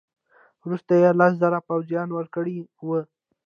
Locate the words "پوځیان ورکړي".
1.67-2.55